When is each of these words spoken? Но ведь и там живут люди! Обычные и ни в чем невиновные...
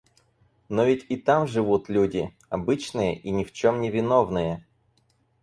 Но 0.67 0.83
ведь 0.83 1.05
и 1.09 1.15
там 1.15 1.45
живут 1.45 1.87
люди! 1.87 2.35
Обычные 2.49 3.19
и 3.19 3.29
ни 3.29 3.43
в 3.43 3.53
чем 3.53 3.81
невиновные... 3.81 4.65